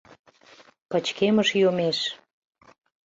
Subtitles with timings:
[0.89, 1.99] Пычкемыш йомеш